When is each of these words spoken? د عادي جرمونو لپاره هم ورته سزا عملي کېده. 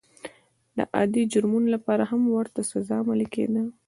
د 0.77 0.79
عادي 0.95 1.23
جرمونو 1.33 1.67
لپاره 1.75 2.03
هم 2.11 2.21
ورته 2.27 2.59
سزا 2.71 2.95
عملي 3.01 3.27
کېده. 3.33 3.63